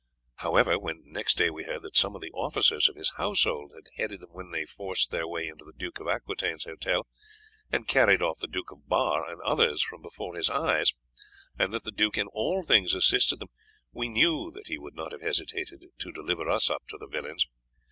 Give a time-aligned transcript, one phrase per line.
[0.37, 3.93] However, when next day we heard that some of the officers of his household had
[4.01, 7.05] headed them when they forced their way into the Duke of Aquitaine's hotel,
[7.71, 10.95] and carried off the Duke of Bar and others from before his eyes,
[11.59, 13.49] and that the duke in all things assisted them,
[13.93, 17.45] we knew that he would not have hesitated to deliver us up to the villains.